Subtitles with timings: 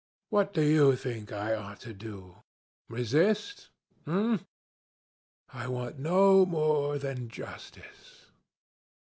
[0.29, 2.41] What do you think I ought to do
[2.89, 3.69] resist?
[4.07, 4.39] Eh?
[5.53, 8.25] I want no more than justice.'